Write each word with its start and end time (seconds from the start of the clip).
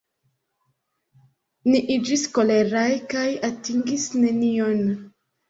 Ni 1.71 1.81
iĝis 1.97 2.23
koleraj 2.39 2.87
kaj 3.13 3.27
atingis 3.51 4.09
nenion. 4.27 4.83